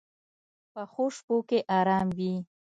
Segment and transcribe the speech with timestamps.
[0.73, 2.33] پخو شپو کې آرام وي